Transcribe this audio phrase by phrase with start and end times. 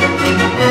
[0.00, 0.69] Música